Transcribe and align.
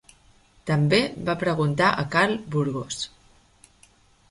També 0.69 1.01
va 1.27 1.35
preguntar 1.43 1.91
a 1.91 2.07
Carl 2.17 2.35
Burgos. 2.57 3.01